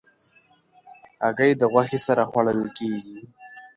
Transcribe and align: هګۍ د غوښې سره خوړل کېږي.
هګۍ 1.23 1.51
د 1.57 1.63
غوښې 1.71 1.99
سره 2.07 2.21
خوړل 2.29 2.61
کېږي. 2.77 3.19